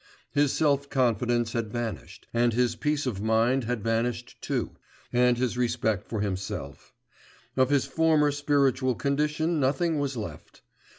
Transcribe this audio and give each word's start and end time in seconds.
His 0.31 0.51
self 0.51 0.89
confidence 0.89 1.53
had 1.53 1.71
vanished, 1.71 2.25
and 2.33 2.53
his 2.53 2.75
peace 2.75 3.05
of 3.05 3.21
mind 3.21 3.65
had 3.65 3.83
vanished 3.83 4.35
too, 4.41 4.71
and 5.13 5.37
his 5.37 5.59
respect 5.59 6.07
for 6.09 6.21
himself; 6.21 6.91
of 7.55 7.69
his 7.69 7.85
former 7.85 8.31
spiritual 8.31 8.95
condition 8.95 9.59
nothing 9.59 9.99
was 9.99 10.17
left. 10.17 10.63